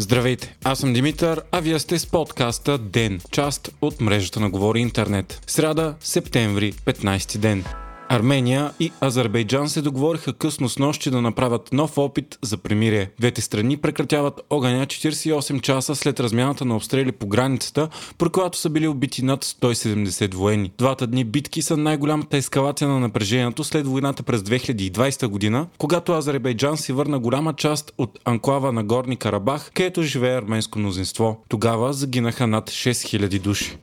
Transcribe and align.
Здравейте, 0.00 0.56
аз 0.64 0.78
съм 0.78 0.92
Димитър, 0.92 1.42
а 1.52 1.60
вие 1.60 1.78
сте 1.78 1.98
с 1.98 2.06
подкаста 2.06 2.78
ДЕН, 2.78 3.20
част 3.30 3.70
от 3.80 4.00
мрежата 4.00 4.40
на 4.40 4.50
Говори 4.50 4.80
Интернет. 4.80 5.40
Сряда, 5.46 5.94
септември, 6.00 6.72
15 6.72 7.38
ден. 7.38 7.64
Армения 8.10 8.70
и 8.80 8.92
Азербайджан 9.00 9.68
се 9.68 9.82
договориха 9.82 10.32
късно 10.32 10.68
с 10.68 10.78
нощи 10.78 11.10
да 11.10 11.22
направят 11.22 11.72
нов 11.72 11.98
опит 11.98 12.38
за 12.42 12.56
примирие. 12.56 13.10
Двете 13.20 13.40
страни 13.40 13.76
прекратяват 13.76 14.40
огъня 14.50 14.86
48 14.86 15.60
часа 15.60 15.94
след 15.94 16.20
размяната 16.20 16.64
на 16.64 16.76
обстрели 16.76 17.12
по 17.12 17.26
границата, 17.26 17.88
при 18.18 18.28
която 18.28 18.58
са 18.58 18.70
били 18.70 18.88
убити 18.88 19.24
над 19.24 19.44
170 19.44 20.34
военни. 20.34 20.72
Двата 20.78 21.06
дни 21.06 21.24
битки 21.24 21.62
са 21.62 21.76
най-голямата 21.76 22.36
ескалация 22.36 22.88
на 22.88 23.00
напрежението 23.00 23.64
след 23.64 23.86
войната 23.86 24.22
през 24.22 24.40
2020 24.40 25.26
година, 25.26 25.66
когато 25.78 26.12
Азербайджан 26.12 26.76
си 26.76 26.92
върна 26.92 27.18
голяма 27.18 27.54
част 27.54 27.92
от 27.98 28.18
анклава 28.24 28.72
на 28.72 28.84
Горни 28.84 29.16
Карабах, 29.16 29.70
където 29.74 30.02
живее 30.02 30.38
арменско 30.38 30.78
мнозинство. 30.78 31.44
Тогава 31.48 31.92
загинаха 31.92 32.46
над 32.46 32.70
6000 32.70 33.40
души. 33.40 33.78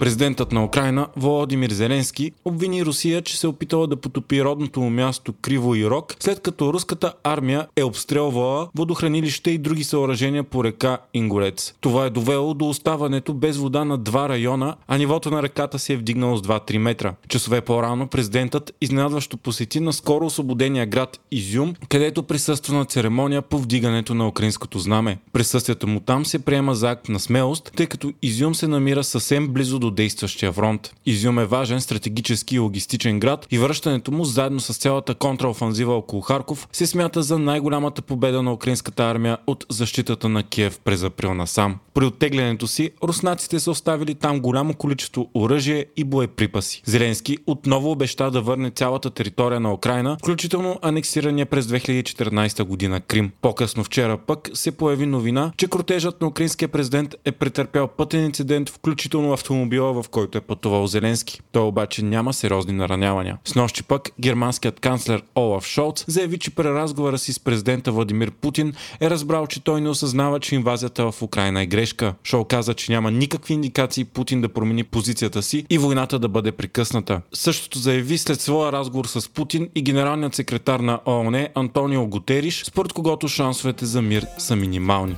Президентът 0.00 0.52
на 0.52 0.64
Украина 0.64 1.06
Володимир 1.16 1.70
Зеленски 1.70 2.32
обвини 2.44 2.84
Русия, 2.84 3.22
че 3.22 3.38
се 3.38 3.46
е 3.46 3.50
опитала 3.50 3.86
да 3.86 3.96
потопи 3.96 4.44
родното 4.44 4.80
му 4.80 4.90
място 4.90 5.34
Криво 5.42 5.74
и 5.74 5.90
Рок, 5.90 6.16
след 6.20 6.40
като 6.40 6.72
руската 6.72 7.12
армия 7.24 7.66
е 7.76 7.82
обстрелвала 7.82 8.68
водохранилище 8.76 9.50
и 9.50 9.58
други 9.58 9.84
съоръжения 9.84 10.44
по 10.44 10.64
река 10.64 10.98
Ингорец. 11.14 11.74
Това 11.80 12.06
е 12.06 12.10
довело 12.10 12.54
до 12.54 12.68
оставането 12.68 13.34
без 13.34 13.56
вода 13.56 13.84
на 13.84 13.98
два 13.98 14.28
района, 14.28 14.76
а 14.88 14.98
нивото 14.98 15.30
на 15.30 15.42
реката 15.42 15.78
се 15.78 15.92
е 15.92 15.96
вдигнало 15.96 16.36
с 16.36 16.42
2-3 16.42 16.78
метра. 16.78 17.14
Часове 17.28 17.60
по-рано 17.60 18.06
президентът 18.06 18.74
изненадващо 18.80 19.36
посети 19.36 19.80
на 19.80 19.92
скоро 19.92 20.26
освободения 20.26 20.86
град 20.86 21.20
Изюм, 21.30 21.74
където 21.88 22.22
присъства 22.22 22.74
на 22.74 22.84
церемония 22.84 23.42
по 23.42 23.58
вдигането 23.58 24.14
на 24.14 24.28
украинското 24.28 24.78
знаме. 24.78 25.18
Присъствието 25.32 25.86
му 25.86 26.00
там 26.00 26.26
се 26.26 26.38
приема 26.38 26.74
за 26.74 26.90
акт 26.90 27.08
на 27.08 27.20
смелост, 27.20 27.72
тъй 27.76 27.86
като 27.86 28.12
Изюм 28.22 28.54
се 28.54 28.68
намира 28.68 29.04
съвсем 29.04 29.48
близо 29.48 29.78
до 29.78 29.89
действащия 29.90 30.52
фронт. 30.52 30.94
Изюм 31.06 31.38
е 31.38 31.44
важен 31.44 31.80
стратегически 31.80 32.56
и 32.56 32.58
логистичен 32.58 33.20
град 33.20 33.46
и 33.50 33.58
връщането 33.58 34.12
му 34.12 34.24
заедно 34.24 34.60
с 34.60 34.78
цялата 34.78 35.14
контраофанзива 35.14 35.94
около 35.94 36.22
Харков 36.22 36.68
се 36.72 36.86
смята 36.86 37.22
за 37.22 37.38
най-голямата 37.38 38.02
победа 38.02 38.42
на 38.42 38.52
украинската 38.52 39.04
армия 39.04 39.38
от 39.46 39.66
защитата 39.68 40.28
на 40.28 40.42
Киев 40.42 40.80
през 40.84 41.02
април 41.02 41.34
насам. 41.34 41.78
При 41.94 42.04
оттеглянето 42.04 42.66
си, 42.66 42.90
руснаците 43.02 43.60
са 43.60 43.70
оставили 43.70 44.14
там 44.14 44.40
голямо 44.40 44.74
количество 44.74 45.30
оръжие 45.34 45.86
и 45.96 46.04
боеприпаси. 46.04 46.82
Зеленски 46.86 47.36
отново 47.46 47.90
обеща 47.90 48.30
да 48.30 48.40
върне 48.40 48.70
цялата 48.70 49.10
територия 49.10 49.60
на 49.60 49.72
Украина, 49.72 50.16
включително 50.18 50.78
анексирания 50.82 51.46
през 51.46 51.66
2014 51.66 52.64
година 52.64 53.00
Крим. 53.00 53.30
По-късно 53.40 53.84
вчера 53.84 54.18
пък 54.18 54.50
се 54.54 54.70
появи 54.70 55.06
новина, 55.06 55.52
че 55.56 55.66
кротежът 55.66 56.20
на 56.20 56.26
украинския 56.26 56.68
президент 56.68 57.14
е 57.24 57.32
претърпял 57.32 57.88
пътен 57.88 58.24
инцидент, 58.24 58.68
включително 58.68 59.32
автомобил 59.32 59.79
автомобила, 59.80 60.02
в 60.02 60.08
който 60.08 60.38
е 60.38 60.40
пътувал 60.40 60.86
Зеленски. 60.86 61.40
Той 61.52 61.62
обаче 61.62 62.04
няма 62.04 62.32
сериозни 62.32 62.72
наранявания. 62.72 63.38
С 63.44 63.54
нощи 63.54 63.82
пък 63.82 64.10
германският 64.20 64.80
канцлер 64.80 65.22
Олаф 65.36 65.66
Шолц 65.66 66.04
заяви, 66.08 66.38
че 66.38 66.50
при 66.50 66.64
разговора 66.64 67.18
си 67.18 67.32
с 67.32 67.40
президента 67.40 67.92
Владимир 67.92 68.30
Путин 68.30 68.74
е 69.00 69.10
разбрал, 69.10 69.46
че 69.46 69.64
той 69.64 69.80
не 69.80 69.88
осъзнава, 69.88 70.40
че 70.40 70.54
инвазията 70.54 71.12
в 71.12 71.22
Украина 71.22 71.62
е 71.62 71.66
грешка. 71.66 72.14
Шол 72.24 72.44
каза, 72.44 72.74
че 72.74 72.92
няма 72.92 73.10
никакви 73.10 73.54
индикации 73.54 74.04
Путин 74.04 74.40
да 74.40 74.48
промени 74.48 74.84
позицията 74.84 75.42
си 75.42 75.66
и 75.70 75.78
войната 75.78 76.18
да 76.18 76.28
бъде 76.28 76.52
прекъсната. 76.52 77.20
Същото 77.32 77.78
заяви 77.78 78.18
след 78.18 78.40
своя 78.40 78.72
разговор 78.72 79.04
с 79.06 79.28
Путин 79.28 79.68
и 79.74 79.82
генералният 79.82 80.34
секретар 80.34 80.80
на 80.80 81.00
ООН 81.06 81.48
Антонио 81.54 82.06
Гутериш, 82.06 82.64
според 82.64 82.92
когото 82.92 83.28
шансовете 83.28 83.86
за 83.86 84.02
мир 84.02 84.26
са 84.38 84.56
минимални. 84.56 85.16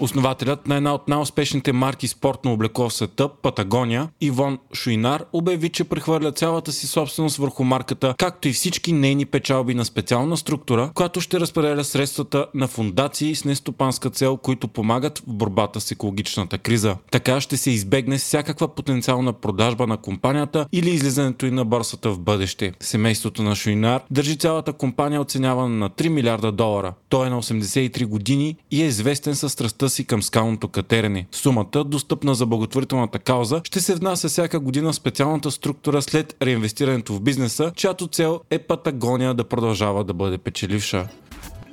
Основателят 0.00 0.66
на 0.66 0.76
една 0.76 0.94
от 0.94 1.08
най-успешните 1.08 1.72
марки 1.72 2.08
спортно 2.08 2.52
облекло 2.52 2.88
в 2.88 2.92
света, 2.92 3.28
Патагония, 3.42 4.08
Ивон 4.20 4.58
Шуинар, 4.74 5.24
обяви, 5.32 5.68
че 5.68 5.84
прехвърля 5.84 6.32
цялата 6.32 6.72
си 6.72 6.86
собственост 6.86 7.36
върху 7.36 7.64
марката, 7.64 8.14
както 8.18 8.48
и 8.48 8.52
всички 8.52 8.92
нейни 8.92 9.26
печалби 9.26 9.74
на 9.74 9.84
специална 9.84 10.36
структура, 10.36 10.90
която 10.94 11.20
ще 11.20 11.40
разпределя 11.40 11.84
средствата 11.84 12.46
на 12.54 12.68
фундации 12.68 13.34
с 13.34 13.44
нестопанска 13.44 14.10
цел, 14.10 14.36
които 14.36 14.68
помагат 14.68 15.18
в 15.18 15.22
борбата 15.26 15.80
с 15.80 15.90
екологичната 15.90 16.58
криза. 16.58 16.96
Така 17.10 17.40
ще 17.40 17.56
се 17.56 17.70
избегне 17.70 18.18
всякаква 18.18 18.68
потенциална 18.68 19.32
продажба 19.32 19.86
на 19.86 19.96
компанията 19.96 20.66
или 20.72 20.90
излизането 20.90 21.46
и 21.46 21.50
на 21.50 21.64
борсата 21.64 22.10
в 22.10 22.18
бъдеще. 22.18 22.72
Семейството 22.80 23.42
на 23.42 23.54
Шуинар 23.54 24.00
държи 24.10 24.36
цялата 24.36 24.72
компания 24.72 25.20
оценявана 25.20 25.76
на 25.76 25.90
3 25.90 26.08
милиарда 26.08 26.52
долара. 26.52 26.94
Той 27.08 27.26
е 27.26 27.30
на 27.30 27.42
83 27.42 28.06
години 28.06 28.56
и 28.70 28.82
е 28.82 28.86
известен 28.86 29.36
със 29.36 29.52
страстта 29.52 29.75
си 29.90 30.06
към 30.06 30.22
скалното 30.22 30.68
катерене. 30.68 31.26
Сумата, 31.32 31.84
достъпна 31.86 32.34
за 32.34 32.46
благотворителната 32.46 33.18
кауза, 33.18 33.60
ще 33.64 33.80
се 33.80 33.94
внася 33.94 34.28
всяка 34.28 34.60
година 34.60 34.92
в 34.92 34.96
специалната 34.96 35.50
структура 35.50 36.02
след 36.02 36.36
реинвестирането 36.42 37.14
в 37.14 37.20
бизнеса, 37.20 37.72
чиято 37.76 38.06
цел 38.06 38.40
е 38.50 38.58
Патагония 38.58 39.34
да 39.34 39.44
продължава 39.44 40.04
да 40.04 40.14
бъде 40.14 40.38
печеливша 40.38 41.08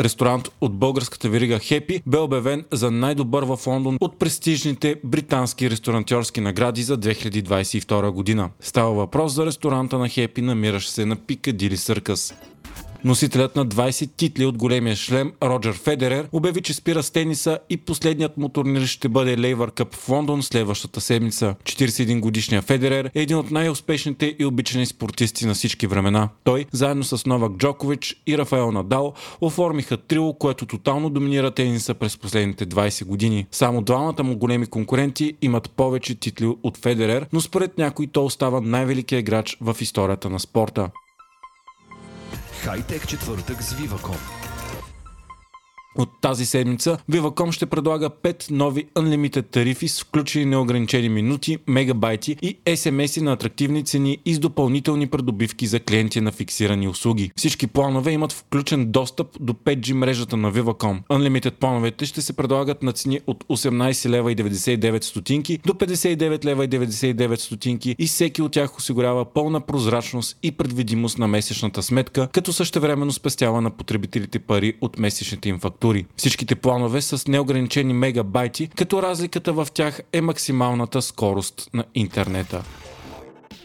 ресторант 0.00 0.48
от 0.60 0.74
българската 0.74 1.28
верига 1.28 1.58
Хепи 1.58 2.02
бе 2.06 2.18
обявен 2.18 2.64
за 2.72 2.90
най-добър 2.90 3.42
в 3.42 3.66
Лондон 3.66 3.96
от 4.00 4.18
престижните 4.18 4.96
британски 5.04 5.70
ресторантьорски 5.70 6.40
награди 6.40 6.82
за 6.82 6.98
2022 6.98 8.10
година. 8.10 8.50
Става 8.60 8.90
въпрос 8.92 9.32
за 9.32 9.46
ресторанта 9.46 9.98
на 9.98 10.08
Хепи, 10.08 10.42
намиращ 10.42 10.90
се 10.90 11.06
на 11.06 11.16
Пикадили 11.16 11.76
Съркъс. 11.76 12.34
Носителят 13.04 13.56
на 13.56 13.66
20 13.66 14.10
титли 14.16 14.46
от 14.46 14.58
големия 14.58 14.96
шлем 14.96 15.32
Роджер 15.42 15.74
Федерер 15.74 16.28
обяви, 16.32 16.62
че 16.62 16.74
спира 16.74 17.02
с 17.02 17.10
тениса 17.10 17.58
и 17.70 17.76
последният 17.76 18.36
му 18.36 18.48
турнир 18.48 18.86
ще 18.86 19.08
бъде 19.08 19.38
Лейвър 19.38 19.70
Къп 19.70 19.94
в 19.94 20.08
Лондон 20.08 20.42
следващата 20.42 21.00
седмица. 21.00 21.54
41 21.64 22.20
годишният 22.20 22.64
Федерер 22.64 23.10
е 23.14 23.20
един 23.22 23.36
от 23.36 23.50
най-успешните 23.50 24.36
и 24.38 24.44
обичани 24.44 24.86
спортисти 24.86 25.46
на 25.46 25.54
всички 25.54 25.86
времена. 25.86 26.28
Той, 26.44 26.66
заедно 26.72 27.04
с 27.04 27.26
Новак 27.26 27.52
Джокович 27.52 28.22
и 28.26 28.38
Рафаел 28.38 28.72
Надал, 28.72 29.14
оформиха 29.40 29.96
трио, 29.96 30.32
което 30.32 30.66
тотално 30.66 31.10
доминира 31.10 31.50
тениса 31.50 31.94
през 31.94 32.18
последните 32.18 32.66
20 32.66 33.04
години. 33.04 33.46
Само 33.50 33.82
двамата 33.82 34.22
му 34.22 34.36
големи 34.36 34.66
конкуренти 34.66 35.34
имат 35.42 35.70
повече 35.70 36.14
титли 36.14 36.54
от 36.62 36.76
Федерер, 36.76 37.26
но 37.32 37.40
според 37.40 37.78
някой 37.78 38.06
то 38.06 38.24
остава 38.24 38.60
най-великият 38.60 39.20
играч 39.20 39.56
в 39.60 39.76
историята 39.80 40.30
на 40.30 40.40
спорта. 40.40 40.90
Хайтек 42.64 43.06
четвъртък 43.06 43.62
с 43.62 43.74
Viva.com 43.74 44.49
от 45.96 46.20
тази 46.20 46.46
седмица 46.46 46.98
Viva.com 47.10 47.52
ще 47.52 47.66
предлага 47.66 48.10
5 48.10 48.50
нови 48.50 48.84
Unlimited 48.94 49.50
тарифи 49.50 49.88
с 49.88 50.00
включени 50.00 50.44
неограничени 50.44 51.08
минути, 51.08 51.58
мегабайти 51.66 52.36
и 52.42 52.58
SMS 52.66 53.20
на 53.20 53.32
атрактивни 53.32 53.84
цени 53.84 54.18
и 54.24 54.34
с 54.34 54.38
допълнителни 54.38 55.06
придобивки 55.06 55.66
за 55.66 55.80
клиенти 55.80 56.20
на 56.20 56.32
фиксирани 56.32 56.88
услуги. 56.88 57.30
Всички 57.36 57.66
планове 57.66 58.12
имат 58.12 58.32
включен 58.32 58.92
достъп 58.92 59.28
до 59.40 59.52
5G 59.52 59.92
мрежата 59.92 60.36
на 60.36 60.52
Viva.com. 60.52 60.98
Unlimited 61.10 61.50
плановете 61.50 62.06
ще 62.06 62.22
се 62.22 62.32
предлагат 62.32 62.82
на 62.82 62.92
цени 62.92 63.20
от 63.26 63.44
18 63.44 64.08
лева 64.08 64.32
и 64.32 64.36
99 64.36 65.02
стотинки 65.02 65.58
до 65.66 65.72
59 65.72 66.44
лева 66.44 66.64
и 66.64 66.68
99 66.68 67.34
стотинки 67.34 67.96
и 67.98 68.06
всеки 68.06 68.42
от 68.42 68.52
тях 68.52 68.76
осигурява 68.76 69.24
пълна 69.24 69.60
прозрачност 69.60 70.38
и 70.42 70.52
предвидимост 70.52 71.18
на 71.18 71.28
месечната 71.28 71.82
сметка, 71.82 72.28
като 72.32 72.52
същевременно 72.52 73.12
спестява 73.12 73.60
на 73.60 73.70
потребителите 73.70 74.38
пари 74.38 74.74
от 74.80 74.98
месечните 74.98 75.48
им 75.48 75.58
фактури 75.58 75.79
структури. 75.80 76.06
Всичките 76.16 76.54
планове 76.54 77.02
с 77.02 77.28
неограничени 77.28 77.94
мегабайти, 77.94 78.68
като 78.76 79.02
разликата 79.02 79.52
в 79.52 79.68
тях 79.74 80.00
е 80.12 80.20
максималната 80.20 81.02
скорост 81.02 81.70
на 81.74 81.84
интернета. 81.94 82.62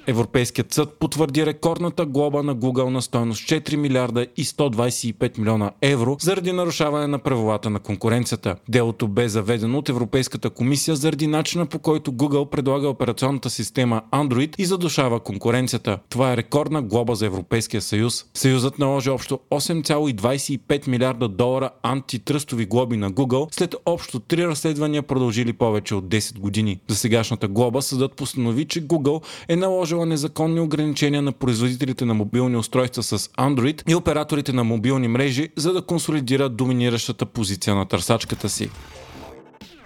Европейският 0.07 0.73
съд 0.73 0.93
потвърди 0.99 1.45
рекордната 1.45 2.05
глоба 2.05 2.43
на 2.43 2.55
Google 2.55 2.89
на 2.89 3.01
стойност 3.01 3.41
4 3.41 3.75
милиарда 3.75 4.27
и 4.37 4.45
125 4.45 5.39
милиона 5.39 5.71
евро 5.81 6.17
заради 6.19 6.51
нарушаване 6.51 7.07
на 7.07 7.19
правилата 7.19 7.69
на 7.69 7.79
конкуренцията. 7.79 8.55
Делото 8.69 9.07
бе 9.07 9.29
заведено 9.29 9.77
от 9.77 9.89
Европейската 9.89 10.49
комисия 10.49 10.95
заради 10.95 11.27
начина 11.27 11.65
по 11.65 11.79
който 11.79 12.11
Google 12.11 12.49
предлага 12.49 12.89
операционната 12.89 13.49
система 13.49 14.01
Android 14.11 14.55
и 14.57 14.65
задушава 14.65 15.19
конкуренцията. 15.19 15.99
Това 16.09 16.33
е 16.33 16.37
рекордна 16.37 16.81
глоба 16.81 17.15
за 17.15 17.25
Европейския 17.25 17.81
съюз. 17.81 18.25
Съюзът 18.33 18.79
наложи 18.79 19.09
общо 19.09 19.39
8,25 19.51 20.87
милиарда 20.87 21.27
долара 21.27 21.69
антитръстови 21.83 22.65
глоби 22.65 22.97
на 22.97 23.11
Google 23.11 23.55
след 23.55 23.75
общо 23.85 24.19
три 24.19 24.47
разследвания 24.47 25.03
продължили 25.03 25.53
повече 25.53 25.95
от 25.95 26.05
10 26.05 26.39
години. 26.39 26.79
За 26.87 26.95
сегашната 26.95 27.47
глоба 27.47 27.81
съдът 27.81 28.15
постанови, 28.15 28.65
че 28.65 28.87
Google 28.87 29.23
е 29.47 29.55
наложил 29.55 29.94
наложила 29.95 30.05
незаконни 30.05 30.59
ограничения 30.59 31.21
на 31.21 31.31
производителите 31.31 32.05
на 32.05 32.13
мобилни 32.13 32.57
устройства 32.57 33.03
с 33.03 33.17
Android 33.17 33.89
и 33.89 33.95
операторите 33.95 34.53
на 34.53 34.63
мобилни 34.63 35.07
мрежи, 35.07 35.49
за 35.55 35.73
да 35.73 35.81
консолидира 35.81 36.49
доминиращата 36.49 37.25
позиция 37.25 37.75
на 37.75 37.85
търсачката 37.85 38.49
си. 38.49 38.69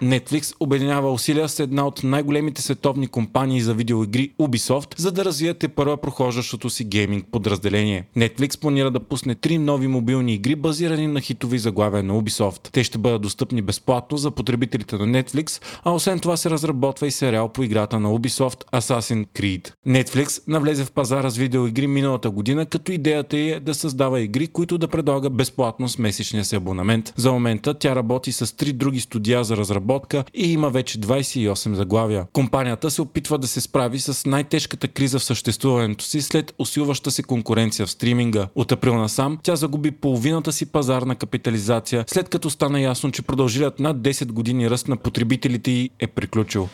Netflix 0.04 0.56
обединява 0.60 1.12
усилия 1.12 1.50
с 1.50 1.60
една 1.60 1.88
от 1.88 2.04
най-големите 2.04 2.62
световни 2.62 3.08
компании 3.08 3.62
за 3.62 3.74
видеоигри 3.74 4.32
Ubisoft, 4.40 5.00
за 5.00 5.12
да 5.12 5.26
развиете 5.26 5.68
първа 5.68 5.98
прохождащото 5.98 6.70
си 6.70 6.84
гейминг 6.84 7.26
подразделение. 7.32 8.06
Netflix 8.18 8.62
планира 8.62 8.92
да 8.92 9.00
пусне 9.00 9.36
три 9.36 9.58
нови 9.58 9.88
мобилни 9.88 10.34
игри, 10.34 10.56
базирани 10.56 11.08
на 11.08 11.22
хитови 11.22 11.60
заглавия 11.60 12.04
на 12.04 12.14
Ubisoft. 12.14 12.70
Те 12.72 12.84
ще 12.84 12.98
бъдат 12.98 13.22
достъпни 13.22 13.62
безплатно 13.62 14.18
за 14.18 14.32
потребителите 14.32 14.98
на 14.98 15.24
Netflix, 15.24 15.62
а 15.84 15.92
освен 15.92 16.20
това 16.20 16.38
се 16.38 16.50
разработва 16.50 17.08
и 17.08 17.12
сериал 17.12 17.50
по 17.50 17.64
играта 17.64 18.00
на 18.00 18.10
Ubisoft 18.10 18.64
Assassin's 18.74 19.28
Creed. 19.28 19.72
Netflix 19.88 20.44
навлезе 20.48 20.86
в 20.86 20.92
пазара 20.92 21.30
с 21.30 21.38
видеоигри 21.38 21.88
миналата 21.88 22.30
година, 22.30 22.66
като 22.66 22.92
идеята 22.92 23.38
е 23.38 23.60
да 23.60 23.74
създава 23.74 24.22
игри, 24.22 24.48
които 24.48 24.78
да 24.78 24.88
предлага 24.88 25.30
безплатно 25.30 25.90
с 25.90 25.98
месечния 25.98 26.46
си 26.46 26.56
абонамент. 26.56 27.14
За 27.16 27.32
момента 27.32 27.74
тя 27.74 27.96
работи 27.96 28.32
с 28.32 28.56
три 28.56 28.74
други 28.74 29.00
студия 29.00 29.44
за 29.44 29.58
разработка 29.90 30.24
и 30.34 30.54
има 30.54 30.70
вече 30.70 31.00
28 31.00 31.74
заглавия. 31.74 32.26
Компанията 32.34 32.92
се 32.92 33.02
опитва 33.02 33.38
да 33.38 33.48
се 33.48 33.62
справи 33.62 34.00
с 34.00 34.26
най-тежката 34.26 34.88
криза 34.88 35.20
в 35.20 35.24
съществуването 35.24 36.04
си 36.04 36.22
след 36.22 36.54
усилваща 36.60 37.12
се 37.12 37.24
конкуренция 37.24 37.86
в 37.86 37.92
стриминга. 37.92 38.48
От 38.56 38.72
април 38.72 38.96
насам 38.96 39.40
тя 39.44 39.56
загуби 39.56 39.92
половината 39.92 40.52
си 40.52 40.66
пазарна 40.66 41.16
капитализация, 41.16 42.06
след 42.08 42.30
като 42.30 42.50
стана 42.50 42.82
ясно, 42.82 43.12
че 43.12 43.22
продължилият 43.22 43.80
над 43.80 43.98
10 43.98 44.32
години 44.32 44.70
ръст 44.70 44.88
на 44.88 44.98
потребителите 44.98 45.72
й 45.72 45.90
е 46.00 46.08
приключил. 46.08 46.70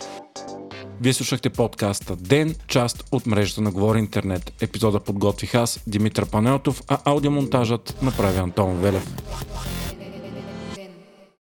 Вие 1.02 1.14
слушахте 1.14 1.50
подкаста 1.50 2.16
Ден, 2.16 2.56
част 2.68 3.04
от 3.12 3.26
мрежата 3.26 3.62
на 3.62 3.72
Говори 3.72 4.00
Интернет. 4.00 4.54
Епизода 4.62 5.00
подготвих 5.00 5.56
аз, 5.56 5.80
Димитър 5.88 6.26
Панелтов, 6.26 6.82
а 6.88 6.98
аудиомонтажът 7.06 7.98
направи 8.02 8.38
Антон 8.38 8.78
Велев. 8.78 9.08